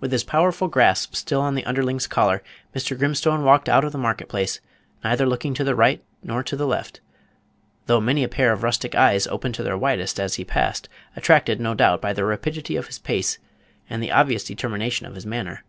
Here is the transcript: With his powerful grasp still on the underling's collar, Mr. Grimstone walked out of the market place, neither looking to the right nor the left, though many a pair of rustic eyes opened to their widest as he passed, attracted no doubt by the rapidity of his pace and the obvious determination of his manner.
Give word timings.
With 0.00 0.10
his 0.10 0.24
powerful 0.24 0.68
grasp 0.68 1.14
still 1.14 1.42
on 1.42 1.54
the 1.54 1.66
underling's 1.66 2.06
collar, 2.06 2.42
Mr. 2.74 2.98
Grimstone 2.98 3.44
walked 3.44 3.68
out 3.68 3.84
of 3.84 3.92
the 3.92 3.98
market 3.98 4.26
place, 4.26 4.58
neither 5.04 5.26
looking 5.26 5.52
to 5.52 5.62
the 5.64 5.74
right 5.74 6.02
nor 6.22 6.42
the 6.42 6.64
left, 6.66 7.02
though 7.84 8.00
many 8.00 8.24
a 8.24 8.28
pair 8.30 8.54
of 8.54 8.62
rustic 8.62 8.94
eyes 8.94 9.26
opened 9.26 9.54
to 9.56 9.62
their 9.62 9.76
widest 9.76 10.18
as 10.18 10.36
he 10.36 10.46
passed, 10.46 10.88
attracted 11.14 11.60
no 11.60 11.74
doubt 11.74 12.00
by 12.00 12.14
the 12.14 12.24
rapidity 12.24 12.74
of 12.76 12.86
his 12.86 12.98
pace 12.98 13.38
and 13.90 14.02
the 14.02 14.12
obvious 14.12 14.44
determination 14.44 15.04
of 15.04 15.14
his 15.14 15.26
manner. 15.26 15.62